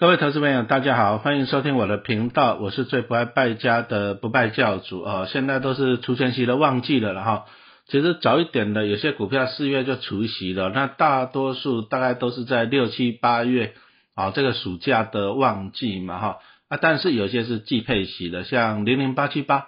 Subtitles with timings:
[0.00, 5.26] 各位投资朋友，大家好，欢迎收听我的频道，我是最不爱败家的不败教主啊。
[5.26, 7.46] 现在都是除权息的旺季了了哈。
[7.88, 13.74] 其实早一点的有些股票四月就除息了，那大多数大概都是在六七八月
[14.14, 16.38] 啊，这个暑假的旺季嘛哈。
[16.68, 19.66] 啊，但是有些是季配息的，像零零八七八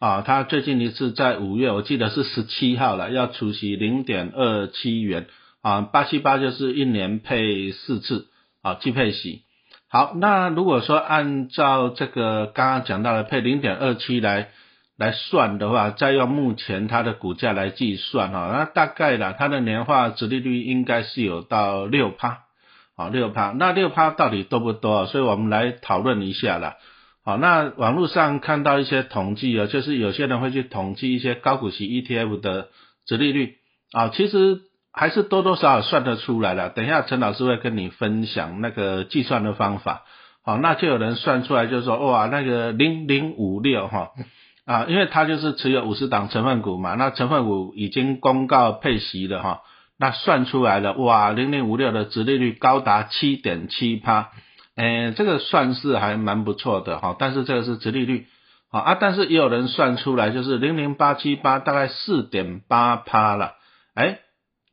[0.00, 5.28] 啊，它最近一次在五月，我记得是十七号了，要除息零点二七元
[5.62, 5.80] 啊。
[5.80, 8.26] 八七八就是一年配四次
[8.60, 9.44] 啊，季配息。
[9.92, 14.48] 好，那如果说按照这个刚刚讲到的配零点二七来
[14.96, 22.38] 来算的话，再用目前它的股价来计算哈，那大概啦，它的年化值利率应该是有到六趴，
[22.96, 25.04] 好六趴，那六趴到底多不多？
[25.04, 26.76] 所以我们来讨论一下啦。
[27.22, 32.68] 好，那网络上看到一些统计啊，就是有些人会去统计一些高股息 ETF 的
[33.04, 33.56] 值利率
[33.92, 34.62] 啊，其实。
[34.92, 36.68] 还是多多少少算得出来了。
[36.68, 40.02] 等一下陈老师会跟你分享那个计算的方法。
[40.44, 44.10] 好，那就有人算出来，就是说哇，那个零零五六哈
[44.66, 49.60] 啊，因为它就是持有五十档成分股嘛，那成分股已经公告配息了哈，
[49.98, 54.30] 那算出来了哇，零零五六的殖利率高达七点七趴，
[54.74, 57.14] 诶，这个算是还蛮不错的哈。
[57.18, 58.26] 但是这个是殖利率
[58.72, 63.52] 啊啊，但是也有人算出来，就是零零八七八大概四点八趴了，
[63.94, 64.18] 哎。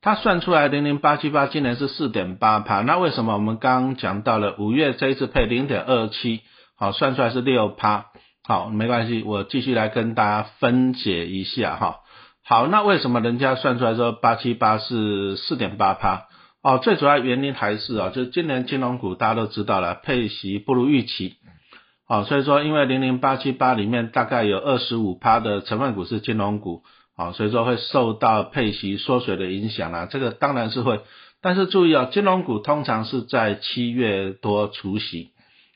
[0.01, 6.39] 他算出来零零八七八今年是四点八趴，那为什么我们刚刚讲到了五月这一次配零点二七，
[6.77, 8.05] 好算出来是六趴，
[8.47, 11.97] 好没关系，我继续来跟大家分解一下哈。
[12.45, 16.27] 好，那为什么人家算出来说八七八是四点八趴？
[16.63, 21.35] 哦，最主要原因还是啊，就是今年金融股大家都知道了，配息不如预期，
[22.07, 26.83] 好，所以说因为零零八七八里面大概有二十五趴的成分股是金融股。
[27.19, 31.01] 啊，所以说会受到配息缩水的影响啦，这个当然是会，
[31.41, 35.31] 但是注意啊，金融股通常是在七月多除息，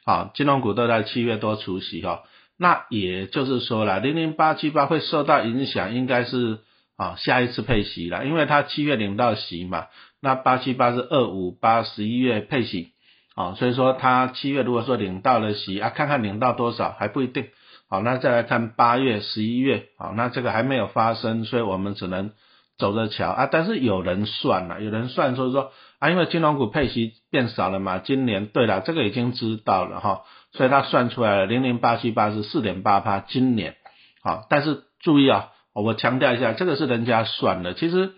[0.05, 2.23] 啊，金融股都在七月多除息哈，
[2.57, 6.59] 那也就是说了，零零八七八会受到影响，应该是
[6.95, 9.87] 啊下一次配息了，因为它七月领到息嘛，
[10.21, 12.91] 那八七八是二五八十一月配息，
[13.35, 17.47] 啊，所以说它七月如果说领到了息啊，看看领到多少还不一定。
[17.93, 22.31] 好，那再来看八月、十一月，好，那这个还没有发生，所以我们只能
[22.75, 23.47] 走着瞧啊。
[23.51, 30.21] 但是有人算了，有人算说说啊，因为金融股配息变少了嘛，今年对了，这个已经知道了哈，
[30.53, 33.75] 所以他算出来了零零八七八是四点八趴，今年
[34.23, 38.13] 好，但是注意啊，我强调一下，这个是人家算的，其实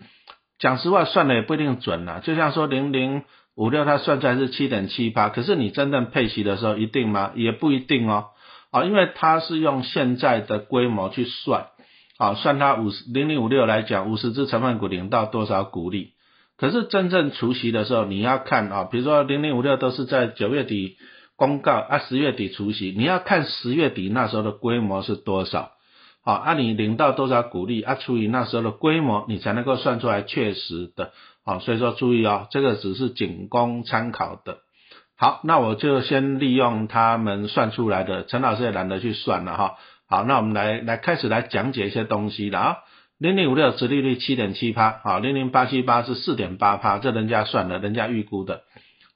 [0.58, 2.20] 讲实话算的也不一定准啊。
[2.20, 7.32] 就像说零零五六，它算出来是七点七八，可是你真正配息的时候一定吗？
[7.34, 8.28] 也不一定哦。
[8.76, 11.68] 啊，因为它是用现在的规模去算，
[12.18, 16.12] 啊，算它五十零零五六来讲，五十只成分股领到多少股利，
[16.58, 20.98] 可是真正除息的时候，你要看啊，比如说零零五六都是在九月底
[21.36, 25.70] 公告啊，十月底除息，你要看十月底那时候的规模是多少，
[26.22, 31.12] 啊，按你领到多少股利啊，除以那时候的规模，你才能够算出来确实的，
[31.46, 34.58] 啊，所以说注意啊，这个只是仅供参考的。
[35.18, 39.76] 好，那我就先利用他们算出来的，陈老师也懒得去算了哈。
[40.10, 42.76] 好，那我们来来开始来讲解一些东西了啊。
[43.16, 48.64] 零零五六殖利率七点七趴，好，零零八七八是四点八趴，这人家算的，人家预估的，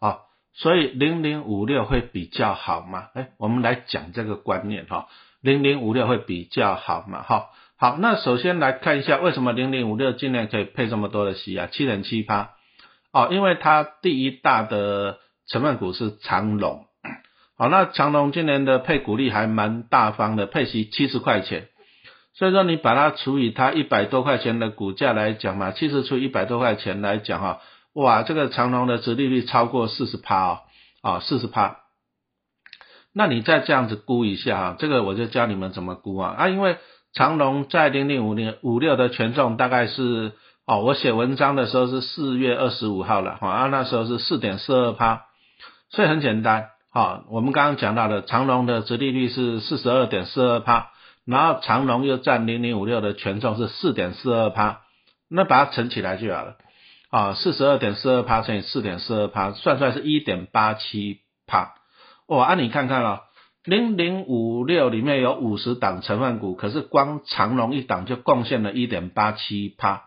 [0.00, 0.22] 好，
[0.54, 3.08] 所以零零五六会比较好嘛？
[3.12, 5.06] 哎，我们来讲这个观念哈，
[5.42, 7.20] 零零五六会比较好嘛？
[7.20, 11.68] 哈，好，那首先来看一下为什么零零五六今年可以配这么多的息啊？
[11.70, 12.52] 七点七趴，
[13.12, 15.18] 哦，因为它第一大的。
[15.50, 16.86] 成分股是长隆，
[17.58, 21.66] 好，那长隆今年的配股利还蛮大方的，配息七十块钱，
[22.34, 27.60] 所以说你把它除以它一百多块钱的股价来讲嘛，七十除一百多块钱来讲哈，
[27.94, 30.60] 哇，这个长隆的殖利率超过四十趴哦，
[31.02, 31.78] 啊，四十趴，
[33.12, 36.76] 那你再这样子估一下哈，这个我就教你们怎么估啊，啊，因为
[37.12, 40.30] 长隆在零零五零五六的权重大概是，
[40.64, 45.24] 哦，我写文章的时候是四月二十五号了，啊，那时候是四点四二趴。
[45.92, 50.92] 所以很简单，好，我们刚刚讲到的长隆的殖利率是四十二点四二趴，
[51.24, 54.82] 然后长隆又占零零五六的权重是四点四二趴，
[55.28, 56.54] 那把它乘起来就好了，
[57.10, 61.74] 啊，四十二点四二趴乘以四点四二趴，算出来是一点八七趴，
[62.28, 63.22] 哇，啊你看看啊，
[63.64, 70.04] 零零五六里面有五十档成分股，可是光长隆一档就贡献了一点八七趴，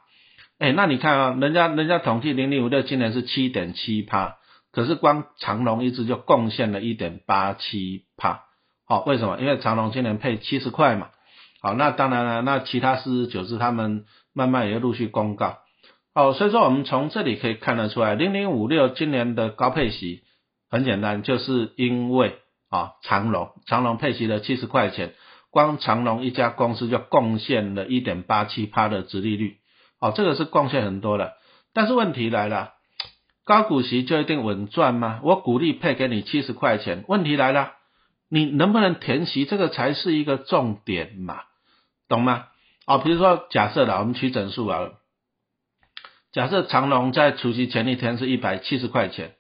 [0.60, 4.38] 哎，那你看啊，人家人家统计零零五六今年是七点七趴。
[4.74, 8.46] 可是光长隆一支就贡献了一点八七帕，
[8.86, 9.40] 好，为什么？
[9.40, 11.10] 因为长隆今年配七十块嘛，
[11.62, 15.60] 好，那当然了，那其他四十九只他们慢慢也会陆续公告，
[16.16, 20.24] 好，所以说我们从这里可以看得出来，零零五六今年的高配息
[20.72, 22.40] 很简单，就是因为
[22.70, 25.14] 啊长隆长隆配息了七十块钱，
[25.52, 29.58] 光长隆一家公司就贡献了一点八七趴的殖利率，
[30.00, 31.34] 哦，这个是贡献很多的。
[31.76, 32.74] 但是问题来了，
[33.46, 35.20] 高股息就一定稳赚吗？
[35.24, 37.74] 我鼓励配给你七十块钱，问题来了，
[38.30, 39.46] 你能不能填息？
[39.46, 41.42] 这个才是一个重点嘛，
[42.08, 42.46] 懂吗？
[42.86, 44.92] 哦，比如说假设的，我们取整数啊，
[46.32, 49.36] 假设长隆在除夕前一天是一百七十块钱。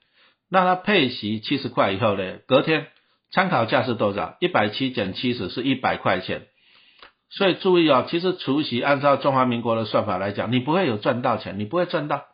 [0.50, 2.38] 那它配息七十块以后呢？
[2.46, 2.88] 隔天
[3.32, 4.38] 参考价是多少？
[4.40, 6.46] 一百七减七十是一百块钱。
[7.32, 12.26] 所以注意哦，其实除夕按照中华民国的算法来讲，你不会有赚到钱，你不会赚到，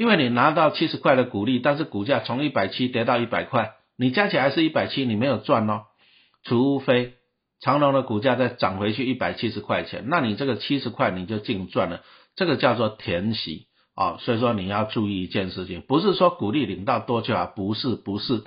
[0.00, 5.82] 因为你拿到七十块的股利，但是股价从一百七跌到一百块，你加起来是一百七，你没有赚哦。
[6.42, 7.16] 除非
[7.60, 12.00] 长隆的股价再涨回去一百七十块钱，那你这个七十块你就净赚了，
[12.34, 13.66] 这个叫做填息。
[13.94, 18.42] 啊，所以说你要注意一件事情，不是说股利领到多就好，不是不是，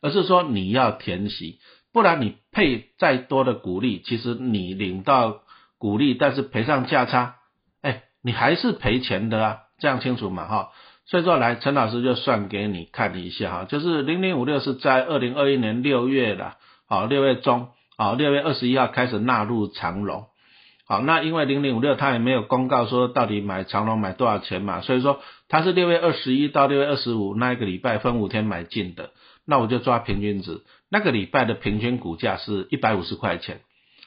[0.00, 1.58] 而是说你要填息，
[1.92, 5.42] 不然你配再多的股利，其实你领到
[5.76, 7.36] 股利，但是赔上价差，
[7.82, 10.70] 哎，你还是赔钱的啊，这样清楚嘛哈？
[11.06, 16.54] 所以说来，陈老师就算给你看一下哈，就是零零五六是在二零二一年六月的，
[16.88, 20.26] 好六月中，好六月二十一号开始纳入长隆。
[20.86, 29.10] 好，那因为零零五六它也没有公告说到底买长隆买多少钱嘛，所以说它是六月二十一到六月二十五那一个礼拜分五天买进的，
[29.46, 30.60] 那我就抓平均值，
[30.90, 33.60] 那个礼拜的平均股价是一百五十块钱。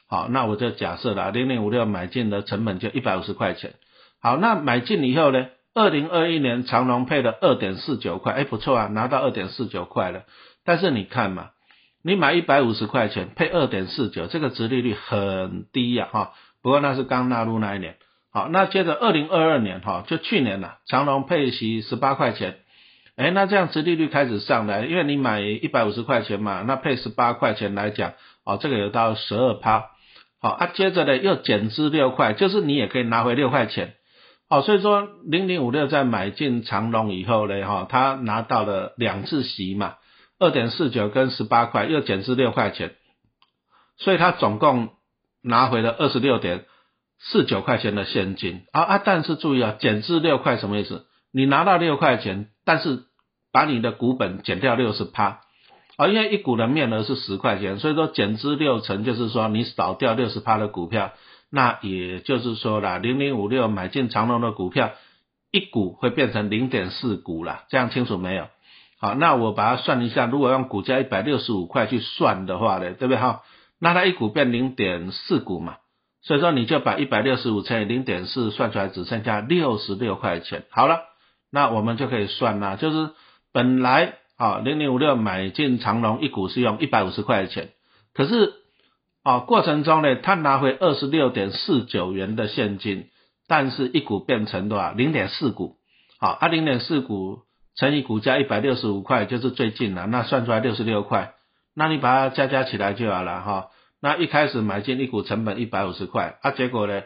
[0.08, 3.74] 好，那我就假设了零零五六买进的成本就一百五十块钱。
[4.20, 10.22] 好，那买进以后呢，二零二一年长隆配了二点四九块，哎不错啊，拿到二点四九块了。
[10.64, 11.50] 但是你看嘛，
[12.02, 16.32] 你买一百五十块钱配二点四九，这个值利率很低呀哈。
[16.62, 17.96] 不过那是刚纳入那一年，
[18.32, 22.58] 好，那接着二零二二年哈，就去年了，长隆配息十八块钱，
[23.16, 28.14] 哎，那这样殖利率开始上来，因为你买一百五十块钱嘛，那配十八块钱来讲，
[28.44, 29.90] 哦，这个有到十二趴，
[30.40, 33.94] 好啊，接着呢又减资六块，就是你也可以拿回六块钱，
[34.48, 39.94] 哦，所以说零零五六在买进长隆以后呢，哈，他拿到了两次息嘛，
[40.38, 42.94] 二点四九跟十八块，又减资六块钱，
[43.96, 44.90] 所以他总共。
[45.40, 46.64] 拿回了二十六点
[47.20, 49.02] 四九块钱的现金啊啊！
[49.02, 51.06] 但是注意啊，减至六块什么意思？
[51.32, 53.04] 你拿到六块钱，但是
[53.52, 55.42] 把你的股本减掉六十趴
[55.96, 61.12] 啊，因为一股的面额是十块钱，所以说减至六成，就是说你少掉六十趴的股票，
[61.50, 64.92] 那也就是说啦，零零五六买进长隆的股票，
[65.50, 68.48] 一股会变成零点四股了，这样清楚没有？
[69.00, 73.42] 好，那我把它算一下，如果用股价一百六十五块去算的话呢，对不对哈？
[73.80, 75.76] 那它一股变零点四股嘛，
[76.20, 80.64] 所以说你就把一百六十五乘以零点四算出来，只剩下六十六块钱。
[80.70, 81.02] 好了，
[81.50, 83.10] 那我们就可以算啦，就是
[83.52, 87.70] 本来啊零零五六买进长隆一股是用一百五十块钱，
[88.12, 88.52] 可是
[89.28, 93.10] 啊过程中呢，他拿回二十六点四九元的现金，
[93.46, 94.92] 但是一股变成多少？
[94.92, 95.76] 零点四股。
[96.18, 97.40] 好，啊零点四股
[97.76, 101.34] 乘以股价一百六十五块，就是最近了，那算出来六十六块。
[101.74, 103.68] 那你把它加加起来就好了哈。
[104.00, 107.02] 那一开始买进一股成本一百五十块，啊，结果呢，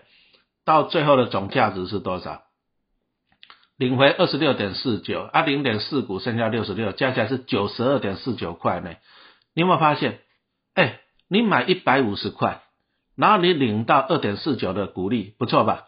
[0.64, 2.42] 到最后的总价值是多少？
[3.76, 8.90] 领回二十六点四九，啊，零点四股剩下六十六，加起来是九十二点四九块呢。
[9.54, 10.20] 你有没有发现？
[10.74, 11.00] 哎，
[11.32, 12.60] 你买一百五十块，
[13.16, 15.84] 然后你领到二点四九的股利，不错吧？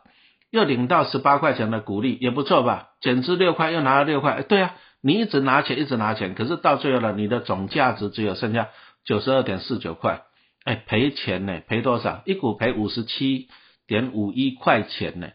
[0.51, 2.93] 又领到十八块钱的股利，也不错吧？
[3.03, 4.75] 减资六块，又拿了六块，对呀。
[5.03, 8.71] 你一直拿钱，一直拿钱，可是到最后呢，你的总价值只有剩下
[9.05, 10.23] 九十二点四九块，
[10.65, 12.23] 哎，赔钱呢，赔多少？
[12.25, 13.49] 一股赔五十七
[13.87, 15.29] 点五一块钱呢。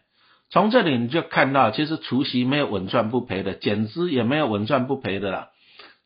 [0.50, 5.50] 从这里你就看到，其实除息没有稳赚不赔的，减资也没有稳赚不赔的啦。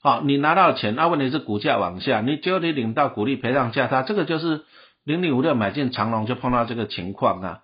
[0.03, 4.61] 好，你拿到钱，那问题是股价往下，你只有你领到股利赔偿价差，这个就是
[5.03, 7.59] 零零五六买进长隆就碰到这个情况啊。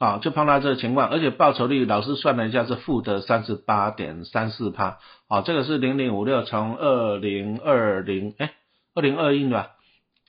[0.00, 4.98] 啊，就碰到这个情况，而且报酬率老师算了一下是负的三十八点三四帕，
[5.28, 8.50] 啊，这个是零零五六从二零二零哎
[8.96, 9.70] 二零二一吧，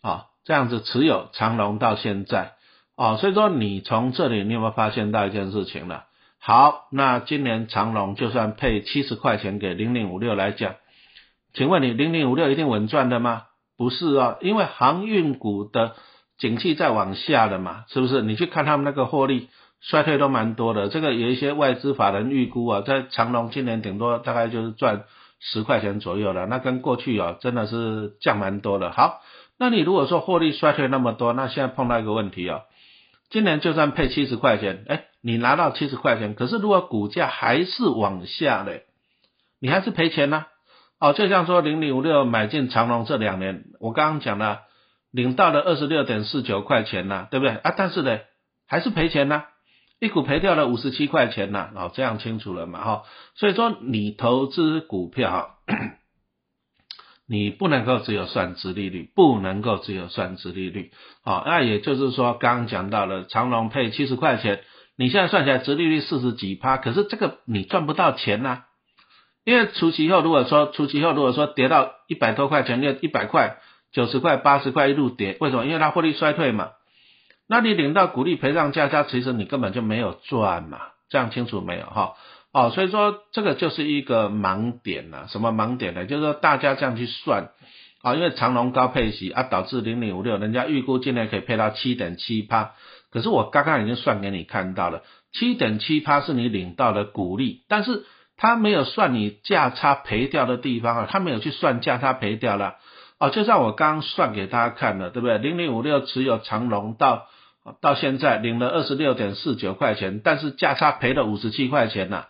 [0.04, 2.54] 啊，这样子持有长隆到现在，
[2.96, 6.04] 啊，所以说你从这里你有没有发现到一件事情了？
[6.40, 10.76] 好，那今年长隆就算配七十块钱给零零五六来讲，
[11.56, 13.44] 请问你零零五六一定稳赚的吗？
[13.76, 15.96] 不是啊，因为航运股的。
[16.38, 18.22] 景气在往下的嘛，是不是？
[18.22, 19.48] 你去看他们那个获利
[19.80, 20.90] 衰退都蛮多的。
[20.90, 25.06] 这个有一些外资法人预估啊，在长隆今年顶多大概就是赚
[25.40, 28.92] 十块钱左右了，那跟过去啊真的是降蛮多的。
[28.92, 29.22] 好，
[29.58, 32.64] 那你如果说获利衰退那么多，那现在碰到一个问题啊，
[33.30, 38.84] 今年就算配七十块钱，哎，你拿到七十块钱，可是如果股价还是往下嘞，
[39.62, 40.48] 你还是赔钱呐。
[40.98, 44.62] 哦，就像说零零五六买进长隆这两年，我刚刚讲了，
[45.12, 47.74] 领到了二十六点四九块钱呐，对不对啊？
[47.76, 48.20] 但是呢，
[48.66, 49.44] 还是赔钱呐，
[50.00, 53.04] 一股赔掉了五十七块钱呐，哦，这样清楚了嘛哈？
[53.36, 55.58] 所以说你投资股票，
[57.28, 60.92] 你不能够只有算殖利率，不能够只有算殖利率，
[61.24, 64.62] 好，那也就是说刚刚讲到了长隆配七十块钱，
[64.98, 68.64] 你现在算起来殖利率四十几趴，可是这个你赚不到钱呐。
[69.46, 73.58] 因为除息后，如果说除息后，如果说跌到一百多块钱，就一百块、
[73.94, 75.66] 九十块、八十块一路跌，为什么？
[75.68, 76.72] 因为它获利衰退嘛。
[77.48, 80.80] 那你领到股利赔偿价差，其实你根本就没有赚嘛。
[81.10, 81.86] 这样清楚没有？
[81.86, 82.16] 哈，
[82.54, 85.28] 哦，所以说这个就是一个盲点呐。
[85.30, 86.06] 什么盲点呢？
[86.06, 87.52] 就是说大家这样去算
[88.02, 92.72] 啊，因为长隆高配息啊，导致零零五六，人家预估今年可以配到七点七趴。
[93.12, 98.06] 可是我刚刚已经算给你看到了，七点七趴是你领到的股利，但是。
[98.38, 102.76] 他没有算你价差赔掉的地方啊，他没有去算价差赔掉了
[103.18, 105.38] 哦，就像我刚算给大家看的，对不对？
[105.38, 107.28] 零零五六持有长隆到
[107.82, 112.28] 到现在领了二十六点四九块钱，但是价差赔了五十七块钱呐。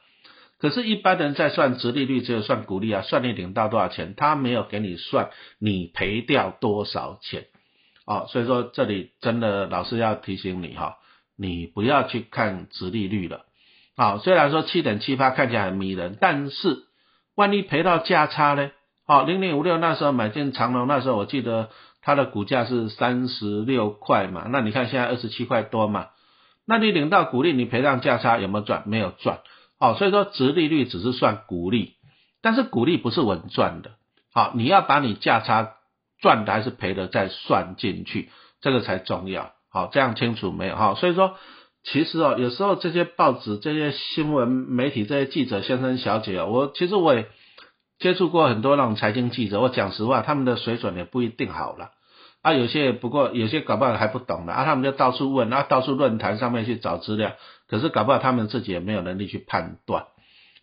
[0.58, 7.48] 可是，一般人在算值利率只有算股利啊，算你领到多少钱，他没有给你算你赔掉多少钱
[8.06, 8.26] 哦。
[8.30, 10.98] 所以说，这里真的老师要提醒你哈，
[11.36, 13.46] 你不要去看值利率了。
[13.98, 16.84] 好，虽然说七点七八看起来很迷人，但是
[17.34, 18.72] 万一赔到价差呢？
[19.08, 21.70] 好，零零五六那时候买进长隆，那时候我记得
[22.02, 26.08] 它的股价是三十六块嘛，那你看现在二十七块多嘛，
[26.68, 28.84] 那你领到股利，你赔上价差有没有赚？
[28.86, 29.40] 没有赚。
[29.80, 31.94] 好，所以说值利率只是算股利，
[32.42, 33.92] 但是股利不是稳赚的。
[34.34, 35.76] 好，你要把你价差
[36.20, 39.54] 赚的还是赔的再算进去，这个才重要。
[39.72, 40.76] 好，这样清楚没有？
[40.76, 41.38] 好，所以说。
[41.86, 47.28] 其实哦，有时候这些报纸、这些新闻媒体、这些记者先生、小姐啊，我其实我也
[48.00, 49.62] 接触过很多那种财经记者。
[49.62, 51.92] 我讲实话，他们的水准也不一定好了
[52.42, 52.54] 啊。
[52.54, 57.34] 有些不过有些搞不好还不懂的啊，他们就到处问啊，到处论坛上面去找资料。
[57.70, 60.06] 可是搞不好他们自己也没有能力去判断。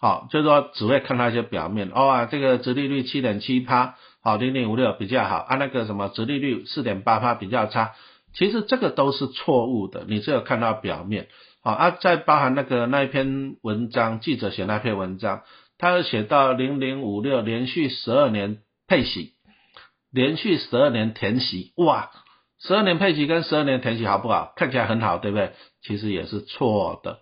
[0.01, 1.93] 好，就是说只会看那些表面。
[1.95, 7.93] 哦啊，这个殖利率七点七趴，好零点五六比较好啊，那个什么殖利率四点八趴比较差。
[8.35, 11.29] 其实这个都是错误的，你只有看到表面，
[11.63, 15.43] 好啊，再包含那个那一篇文章，记者写那篇文章，
[15.79, 19.35] 他写到零零五六连续十二年配息，
[20.11, 22.11] 连续十二年填息，哇，
[22.59, 24.53] 十二年配息跟十二年填息好不好？
[24.57, 25.53] 看起来很好，对不对？
[25.83, 27.21] 其实也是错的。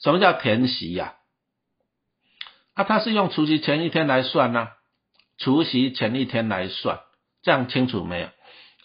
[0.00, 1.14] 什么叫填息呀？
[2.74, 4.68] 啊，他是用除夕前一天来算呢，
[5.38, 7.00] 除夕前一天来算，
[7.42, 8.28] 这样清楚没有？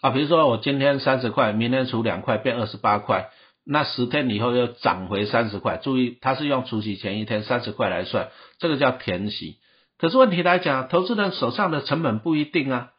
[0.00, 3.30] 啊，比如说我今天三十块，明天除两块变二十八块，
[3.66, 5.76] 那十天以后又涨回三十块。
[5.76, 8.28] 注意，它是用除息前一天三十块来算，
[8.58, 9.58] 这个叫填息。
[9.98, 12.92] 可是问题来讲，投资人手上的成本不一定啊。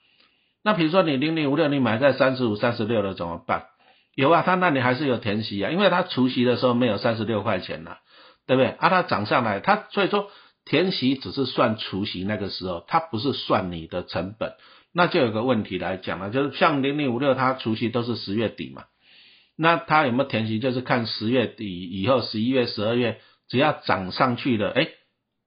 [0.63, 3.65] 那比如说你零零五六，你买在三十五、三十六了怎么办？
[4.13, 7.97] 有啊，它那里还是有填息啊，因为它除息的时候没有三十六块钱呐，
[8.45, 8.73] 对不对？
[8.73, 10.29] 啊，它涨上来，它所以说
[10.65, 14.53] 填息只是算除息那个时候，它不是算你的成本。
[14.93, 18.85] 那就有个问题来讲了，就是像零零五六，它除夕都是十月底嘛，
[19.55, 24.89] 那它有没有填息，就是看十月底以后，十一月、十二月只要涨上去了，哎，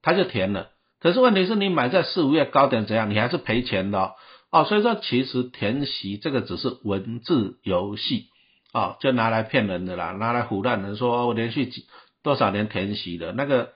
[0.00, 0.70] 它就填了。
[0.98, 4.12] 可是问题是你买在四五月高点怎样，你还是赔钱的
[4.50, 4.64] 哦。
[4.64, 8.28] 所以说其实填息这个只是文字游戏
[8.72, 11.86] 哦，就拿来骗人的啦，拿来唬烂人，说我连续几
[12.22, 13.72] 多少年填息的那个。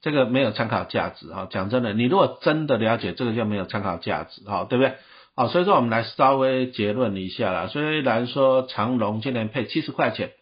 [0.00, 1.48] 这个没有参考价值啊！
[1.50, 4.94] 讲真的，你如果真的了解这个就没有参考价值啊，对不对？
[5.34, 7.66] 好，所以说我们来稍微结论一下啦。
[7.66, 10.32] 虽然说长隆今年配七十块钱，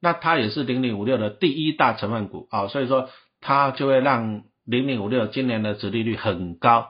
[0.00, 3.10] 那它也是零零五六的第一大成分股啊，所以说
[3.40, 6.88] 它就会让零零五六今年的殖利率很高。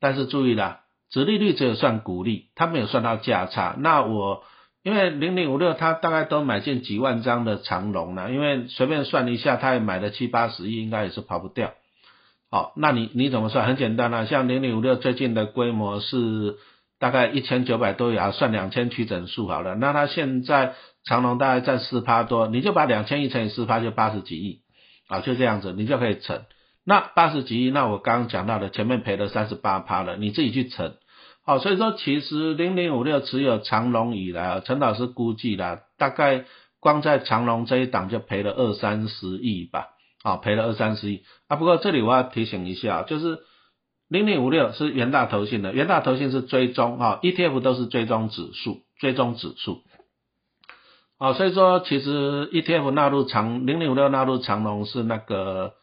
[0.00, 3.76] 但是注意啦，殖利率只有算股利，它没有算到价差。
[3.78, 4.44] 那我。
[4.84, 11.72] 因为零零五六，他大概都买进几万张的长龙了，因为随便算一下，他也买了七八十亿，应该也是跑不掉。
[12.50, 13.66] 好，那你你怎么算？
[13.66, 16.56] 很简单啊，像零零五六最近的规模是
[16.98, 19.74] 大概一千九百多亿，算两千曲整数好了。
[19.74, 24.60] 那它现在长龙大概占四趴多，你就把两千亿乘以四趴，就八十几亿
[25.08, 26.42] 啊，就这样子，你就可以乘。
[26.84, 30.92] 那八十几亿，那我刚刚讲到的前面赔了三十八趴了，你自己去乘。
[31.46, 36.46] 好，所以说其实零零五六持有长隆以来啊，陈老师估计啦，大概
[36.80, 39.88] 光在长隆这一档就赔了二三十亿吧，
[40.22, 41.56] 啊，赔了二三十亿啊。
[41.56, 43.40] 不过这里我要提醒一下，就是
[44.08, 49.82] 零零五六是元大投信的，元大投信是追踪啊，ETF 都是追踪指数，追踪指数。
[51.18, 55.74] 啊，所以说其实 ETF 纳入长零零五六纳入长隆是那个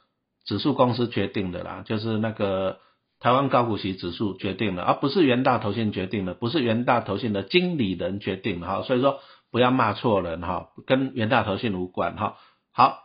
[0.44, 2.80] 指数公司决定的啦，就是那个。
[3.22, 8.82] 台湾高股息指数决定了，而不是元大投信决定的，不是元大投信的经理人决定的哈。
[8.82, 9.20] 所以说
[9.52, 12.38] 不要骂错人哈，跟元大投信无关哈。
[12.74, 13.04] 好，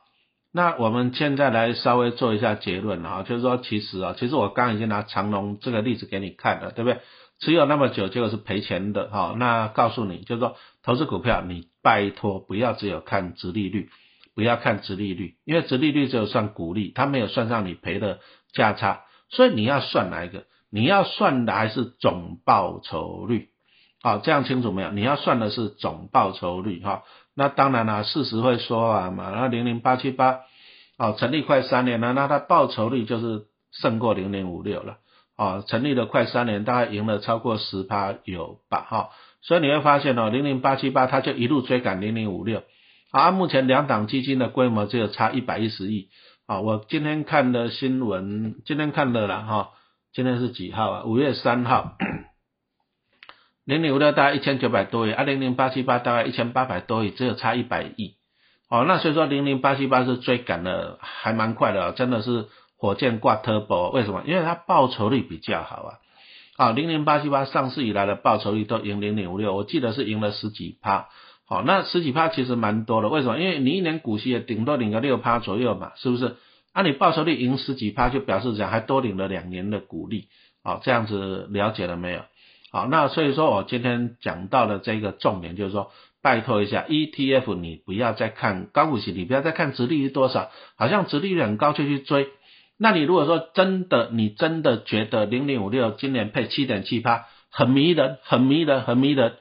[0.52, 7.00] 那我们现在来稍微做一下结论哈，就是说其实啊，其实我刚已经拿长隆这个例子给你看了，对不对？
[7.38, 9.35] 持有那么久，结果是赔钱的哈。
[9.37, 13.90] 那告诉你，就是说投资股票，你拜托不要只有看值利率，
[14.35, 18.20] 不要看值利率，因为值利率只有算股利，它没有算上你赔的
[18.54, 20.45] 价差，所以你要算哪一个？
[20.71, 23.49] 你要算的还是总报酬率？
[24.02, 24.90] 好，这样清楚没有？
[24.90, 27.02] 你要算的是总报酬率哈。
[27.35, 30.40] 那当然了，事实会说啊嘛，那零零八七八，
[30.99, 34.99] 哦，成立快三年了，那它报酬率就是胜过零零五六了。
[35.38, 39.11] 哦，成立了快三年，大概赢了超过十趴有吧，哈，
[39.42, 42.62] 所以你会发现哦，零零八七八它就一路追赶零零五六，
[43.11, 46.09] 啊，目前两档基金的规模只有差一百一十亿，
[46.46, 49.70] 啊，我今天看的新闻，今天看的了哈，
[50.12, 51.04] 今天是几号啊？
[51.04, 51.96] 五月三号，
[53.64, 58.14] 零零五六大概一千九百多亿，啊，零零八七八大概一千八百多亿，只有差一百亿，
[58.68, 62.46] 哦，那所以说零零八七八是追赶的还蛮快的，真的是。
[62.78, 64.22] 火箭挂 turbo，为什么？
[64.26, 65.90] 因为它报酬率比较好啊。
[66.58, 71.08] 啊，零零八七八上市以来的报酬率都赢零零五六，我记得是赢了十几趴。
[71.48, 73.38] 好，那十几趴其实蛮多的，为什么？
[73.38, 76.36] 因为你一年股息也顶多领个六趴左右嘛，是不是？
[76.72, 80.28] 啊，你报酬率赢十几趴，就表示讲还多领了两年的股利。
[80.64, 82.22] 好，这样子了解了没有？
[82.72, 92.28] 好，那所以说我今天讲到的这个重点就是说，拜托一下 ETF，你不要再看高股息，你不要再看殖利率多少，好像殖利率很高就去追。
[92.76, 99.36] 那你如果说真的，你真的觉得零零五六今年配七点七趴很迷人，很迷人，很迷人，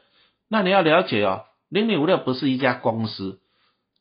[0.48, 1.42] 那你要了解哦，
[1.76, 3.42] 零零五六不是一家公司，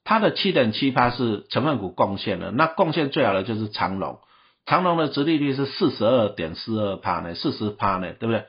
[0.05, 4.21] 它的七点七八是成分股贡献的，那贡献最好的就是长隆，
[4.65, 8.45] 长隆的殖利率是四十二点四二趴呢，四十趴呢，对不对？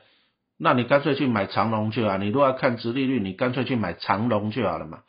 [0.60, 5.00] 那你干脆去买长隆去啊，你如果要看殖利率，你干脆去买长隆就好了嘛，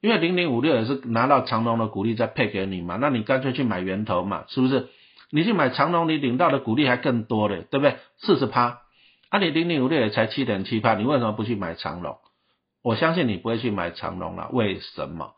[0.00, 4.88] 因为零零五六也是拿到长隆的股利再配给你嘛，那你干脆去买源头嘛，是不是？
[5.30, 7.96] 你去买长隆，你领到的股利还更多嘞，对不对？
[8.16, 8.78] 四十趴，
[9.28, 12.16] 啊，你零零五六也才七点七趴，你为什么不去买长隆？
[12.86, 15.32] 我相信你不会去买长隆了，为什么？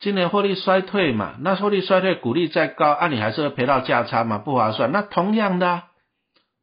[0.00, 4.90] 今年获利衰退嘛，那获利衰退，股利再高，啊，你还是会赔到价差嘛，不划算。
[4.90, 5.82] 那同样的，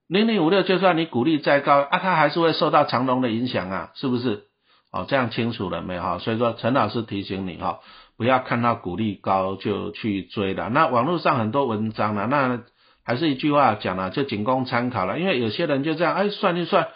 [0.07, 4.45] 零零五六就算你股利再高，啊，它还是会受到长隆的影响啊，是不是？
[4.91, 6.17] 哦，这样清楚了没有哈？
[6.17, 7.81] 所以说，陈老师提醒你哈。
[8.17, 10.69] 不要看到股利高就去追了。
[10.69, 12.61] 那网络上很多文章了，那
[13.03, 15.19] 还是一句话讲了，就仅供参考了。
[15.19, 16.87] 因为有些人就这样，哎，算一算，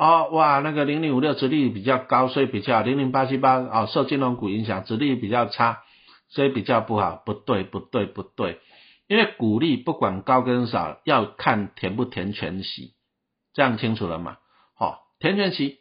[0.00, 5.80] 哦，哇，那个零零五六殖利率比较高，所以比较零零八七八哦，受金融股影响，殖利率比较差，
[6.30, 7.22] 所以比较不好。
[7.26, 8.60] 不对，不对，不对，
[9.08, 12.94] 因为股利不管高跟少，要看填不填全息，
[13.52, 14.38] 这样清楚了吗？
[14.74, 15.80] 好，填全息，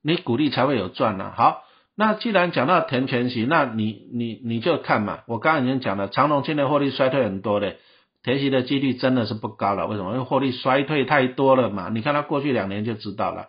[0.00, 1.32] 你股利才会有赚呢。
[1.36, 1.64] 好。
[1.98, 7.76] 那既然讲到填全息，那你你你就看嘛，我刚刚已经讲了，长隆今年获利衰退很多的，
[8.22, 9.86] 填息的几率真的是不高了。
[9.86, 10.12] 为什么？
[10.12, 11.88] 因为获利衰退太多了嘛。
[11.88, 13.48] 你看它过去两年就知道了。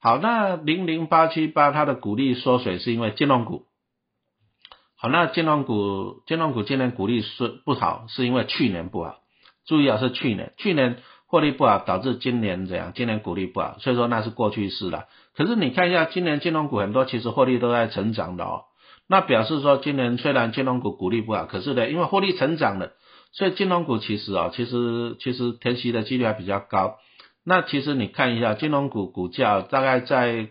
[0.00, 3.66] 好，那零零八七八它的股利缩水是因为金融股。
[4.96, 9.16] 好，那金融股金融股今年股利是不好，是因为去年不好。
[9.66, 10.98] 注意啊，是去年，去年。
[11.28, 12.92] 获利不好，导致今年怎样？
[12.94, 15.06] 今年股利不好，所以说那是过去式了。
[15.34, 18.66] 可是你看一下，今年金融股很多其实获利都在成长的哦。
[19.08, 22.92] 那表示说，今年虽然金融股股利不好，可是呢，因为获利成长了，
[23.32, 26.94] 所以金融股其实啊，其实其实填息的几率还比较高。
[27.48, 30.48] 那其实你看一下，金融股股价大概在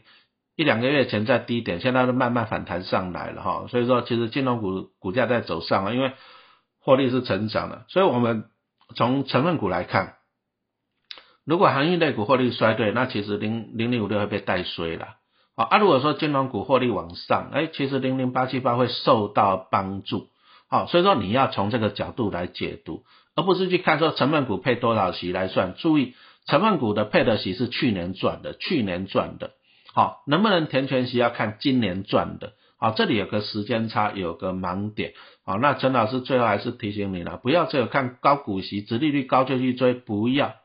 [0.55, 3.65] 一两个月前在低点，现在都慢慢反弹上来了哈。
[3.67, 6.13] 所以说，其实金融股股价在走上啊，因为
[6.79, 7.83] 获利是成长的。
[7.89, 8.45] 所以我们
[8.95, 10.13] 从成分股来看。
[11.43, 15.17] 如果行业类股获利衰退，那其实零零零五六会被带衰了。
[15.55, 20.29] 好，啊，如果说金融股获利往上，哎，其实零零八七八会受到帮助。
[20.69, 23.03] 好，所以说你要从这个角度来解读，
[23.35, 25.75] 而不是去看说成分股配多少息来算。
[25.75, 29.51] 注意，成分股的配的息是去年赚的，去年赚的。
[29.93, 32.53] 好，能不能填全息要看今年赚的。
[32.77, 35.13] 好，这里有个时间差，有个盲点。
[35.45, 40.55] 好，那陈老师最后还是提醒你了，不要只有看高股息、殖利率高就去追，不要。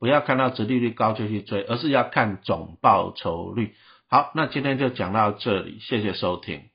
[0.00, 3.74] 不要看到殖利率高就去追，而是要看总报酬率。
[4.08, 6.71] 好，那今天就讲到这里，谢谢收听。